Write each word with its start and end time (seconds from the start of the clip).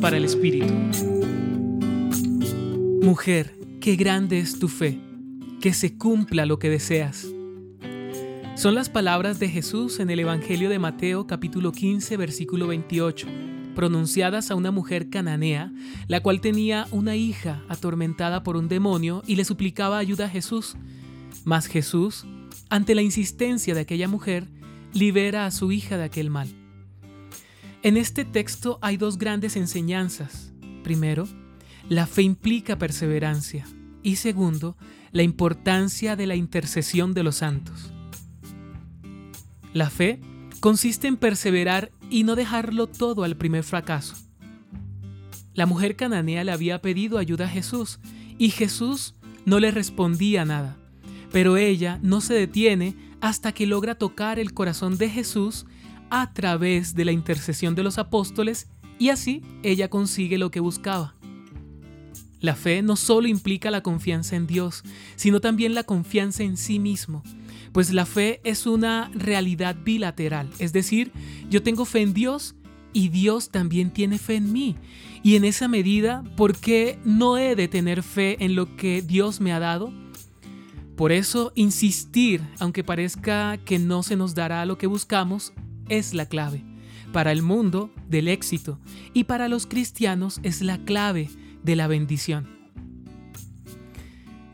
Para 0.00 0.16
el 0.16 0.24
Espíritu. 0.24 0.72
Mujer, 3.02 3.54
qué 3.80 3.96
grande 3.96 4.40
es 4.40 4.58
tu 4.58 4.66
fe, 4.66 4.98
que 5.60 5.74
se 5.74 5.96
cumpla 5.96 6.46
lo 6.46 6.58
que 6.58 6.70
deseas. 6.70 7.28
Son 8.56 8.74
las 8.74 8.88
palabras 8.88 9.38
de 9.38 9.48
Jesús 9.48 10.00
en 10.00 10.10
el 10.10 10.20
Evangelio 10.20 10.68
de 10.68 10.78
Mateo 10.78 11.26
capítulo 11.26 11.70
15 11.70 12.16
versículo 12.16 12.66
28, 12.66 13.28
pronunciadas 13.76 14.50
a 14.50 14.54
una 14.54 14.70
mujer 14.70 15.10
cananea, 15.10 15.70
la 16.08 16.20
cual 16.20 16.40
tenía 16.40 16.86
una 16.90 17.14
hija 17.14 17.62
atormentada 17.68 18.42
por 18.42 18.56
un 18.56 18.68
demonio 18.68 19.22
y 19.26 19.36
le 19.36 19.44
suplicaba 19.44 19.98
ayuda 19.98 20.24
a 20.24 20.30
Jesús. 20.30 20.76
Mas 21.44 21.66
Jesús, 21.66 22.26
ante 22.70 22.94
la 22.94 23.02
insistencia 23.02 23.74
de 23.74 23.82
aquella 23.82 24.08
mujer, 24.08 24.48
libera 24.92 25.46
a 25.46 25.50
su 25.50 25.70
hija 25.70 25.98
de 25.98 26.04
aquel 26.04 26.30
mal. 26.30 26.61
En 27.84 27.96
este 27.96 28.24
texto 28.24 28.78
hay 28.80 28.96
dos 28.96 29.18
grandes 29.18 29.56
enseñanzas. 29.56 30.52
Primero, 30.84 31.26
la 31.88 32.06
fe 32.06 32.22
implica 32.22 32.78
perseverancia 32.78 33.66
y 34.04 34.16
segundo, 34.16 34.76
la 35.10 35.24
importancia 35.24 36.14
de 36.14 36.26
la 36.26 36.36
intercesión 36.36 37.12
de 37.12 37.24
los 37.24 37.36
santos. 37.36 37.92
La 39.72 39.90
fe 39.90 40.20
consiste 40.60 41.08
en 41.08 41.16
perseverar 41.16 41.90
y 42.08 42.22
no 42.22 42.36
dejarlo 42.36 42.86
todo 42.86 43.24
al 43.24 43.36
primer 43.36 43.64
fracaso. 43.64 44.14
La 45.52 45.66
mujer 45.66 45.96
cananea 45.96 46.44
le 46.44 46.52
había 46.52 46.80
pedido 46.80 47.18
ayuda 47.18 47.46
a 47.46 47.48
Jesús 47.48 47.98
y 48.38 48.50
Jesús 48.50 49.16
no 49.44 49.58
le 49.58 49.72
respondía 49.72 50.44
nada, 50.44 50.76
pero 51.32 51.56
ella 51.56 51.98
no 52.00 52.20
se 52.20 52.34
detiene 52.34 52.94
hasta 53.20 53.50
que 53.50 53.66
logra 53.66 53.96
tocar 53.96 54.38
el 54.38 54.54
corazón 54.54 54.98
de 54.98 55.10
Jesús 55.10 55.66
a 56.14 56.30
través 56.34 56.94
de 56.94 57.06
la 57.06 57.12
intercesión 57.12 57.74
de 57.74 57.82
los 57.82 57.96
apóstoles 57.96 58.68
y 58.98 59.08
así 59.08 59.40
ella 59.62 59.88
consigue 59.88 60.36
lo 60.36 60.50
que 60.50 60.60
buscaba. 60.60 61.14
La 62.38 62.54
fe 62.54 62.82
no 62.82 62.96
solo 62.96 63.28
implica 63.28 63.70
la 63.70 63.82
confianza 63.82 64.36
en 64.36 64.46
Dios, 64.46 64.82
sino 65.16 65.40
también 65.40 65.74
la 65.74 65.84
confianza 65.84 66.42
en 66.42 66.58
sí 66.58 66.78
mismo, 66.78 67.22
pues 67.72 67.94
la 67.94 68.04
fe 68.04 68.42
es 68.44 68.66
una 68.66 69.10
realidad 69.14 69.74
bilateral, 69.82 70.50
es 70.58 70.74
decir, 70.74 71.12
yo 71.48 71.62
tengo 71.62 71.86
fe 71.86 72.02
en 72.02 72.12
Dios 72.12 72.56
y 72.92 73.08
Dios 73.08 73.48
también 73.48 73.90
tiene 73.90 74.18
fe 74.18 74.34
en 74.34 74.52
mí. 74.52 74.76
Y 75.22 75.36
en 75.36 75.46
esa 75.46 75.66
medida, 75.66 76.24
¿por 76.36 76.58
qué 76.58 76.98
no 77.06 77.38
he 77.38 77.56
de 77.56 77.68
tener 77.68 78.02
fe 78.02 78.44
en 78.44 78.54
lo 78.54 78.76
que 78.76 79.00
Dios 79.00 79.40
me 79.40 79.54
ha 79.54 79.60
dado? 79.60 79.90
Por 80.94 81.10
eso, 81.10 81.52
insistir, 81.54 82.42
aunque 82.58 82.84
parezca 82.84 83.56
que 83.64 83.78
no 83.78 84.02
se 84.02 84.16
nos 84.16 84.34
dará 84.34 84.66
lo 84.66 84.76
que 84.76 84.86
buscamos, 84.86 85.54
es 85.92 86.14
la 86.14 86.26
clave. 86.26 86.64
Para 87.12 87.32
el 87.32 87.42
mundo, 87.42 87.90
del 88.08 88.28
éxito, 88.28 88.78
y 89.12 89.24
para 89.24 89.48
los 89.48 89.66
cristianos 89.66 90.40
es 90.42 90.62
la 90.62 90.78
clave 90.78 91.28
de 91.62 91.76
la 91.76 91.86
bendición. 91.86 92.48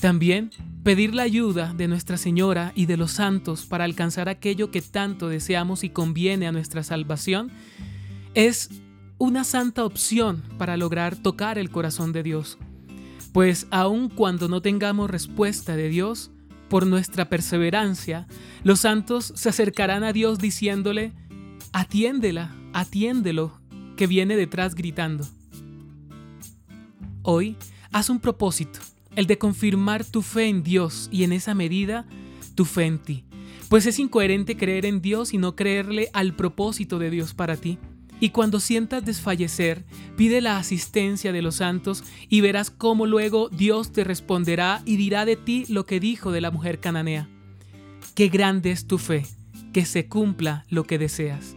También 0.00 0.50
pedir 0.84 1.14
la 1.14 1.24
ayuda 1.24 1.74
de 1.74 1.88
Nuestra 1.88 2.18
Señora 2.18 2.72
y 2.76 2.86
de 2.86 2.96
los 2.96 3.10
santos 3.10 3.66
para 3.66 3.84
alcanzar 3.84 4.28
aquello 4.28 4.70
que 4.70 4.82
tanto 4.82 5.28
deseamos 5.28 5.82
y 5.82 5.90
conviene 5.90 6.46
a 6.46 6.52
nuestra 6.52 6.84
salvación 6.84 7.50
es 8.34 8.70
una 9.18 9.42
santa 9.44 9.84
opción 9.84 10.42
para 10.58 10.76
lograr 10.76 11.16
tocar 11.16 11.58
el 11.58 11.70
corazón 11.70 12.12
de 12.12 12.22
Dios. 12.22 12.58
Pues 13.32 13.66
aun 13.70 14.08
cuando 14.08 14.48
no 14.48 14.60
tengamos 14.60 15.10
respuesta 15.10 15.74
de 15.74 15.88
Dios, 15.88 16.30
por 16.68 16.86
nuestra 16.86 17.28
perseverancia, 17.28 18.26
los 18.62 18.80
santos 18.80 19.32
se 19.36 19.48
acercarán 19.48 20.02
a 20.02 20.12
Dios 20.12 20.38
diciéndole, 20.38 21.12
atiéndela, 21.74 22.54
atiéndelo, 22.72 23.60
que 23.96 24.06
viene 24.06 24.36
detrás 24.36 24.76
gritando. 24.76 25.26
Hoy, 27.22 27.56
haz 27.90 28.10
un 28.10 28.20
propósito, 28.20 28.78
el 29.16 29.26
de 29.26 29.38
confirmar 29.38 30.04
tu 30.04 30.22
fe 30.22 30.46
en 30.46 30.62
Dios 30.62 31.08
y 31.10 31.24
en 31.24 31.32
esa 31.32 31.52
medida 31.52 32.06
tu 32.54 32.64
fe 32.64 32.84
en 32.84 33.00
ti. 33.00 33.24
Pues 33.68 33.86
es 33.86 33.98
incoherente 33.98 34.56
creer 34.56 34.86
en 34.86 35.02
Dios 35.02 35.34
y 35.34 35.38
no 35.38 35.56
creerle 35.56 36.10
al 36.12 36.36
propósito 36.36 37.00
de 37.00 37.10
Dios 37.10 37.34
para 37.34 37.56
ti. 37.56 37.78
Y 38.20 38.28
cuando 38.28 38.60
sientas 38.60 39.04
desfallecer, 39.04 39.84
pide 40.16 40.40
la 40.40 40.58
asistencia 40.58 41.32
de 41.32 41.42
los 41.42 41.56
santos 41.56 42.04
y 42.28 42.40
verás 42.40 42.70
cómo 42.70 43.04
luego 43.04 43.48
Dios 43.48 43.90
te 43.90 44.04
responderá 44.04 44.80
y 44.84 44.96
dirá 44.96 45.24
de 45.24 45.34
ti 45.34 45.64
lo 45.68 45.86
que 45.86 45.98
dijo 45.98 46.30
de 46.30 46.40
la 46.40 46.52
mujer 46.52 46.78
cananea. 46.78 47.28
Qué 48.14 48.28
grande 48.28 48.70
es 48.70 48.86
tu 48.86 48.98
fe, 48.98 49.26
que 49.72 49.84
se 49.84 50.06
cumpla 50.06 50.66
lo 50.68 50.84
que 50.84 50.98
deseas. 50.98 51.56